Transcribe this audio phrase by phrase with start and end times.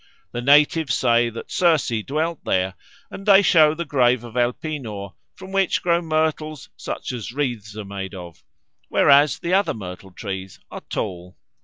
[0.31, 2.73] The natives say that Circe dwelt there,
[3.11, 7.85] and they show the grave of Elpenor, from which grow myrtles such as wreaths are
[7.85, 8.43] made of,
[8.89, 11.37] whereas the other myrtle trees are tall."